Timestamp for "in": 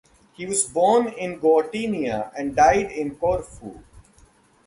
1.09-1.39, 2.91-3.17